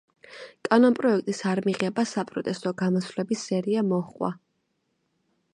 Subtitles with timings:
[0.67, 4.33] კანონპროექტის არმიღებას საპროტესტო გამოსვლების სერია მოჰყვა.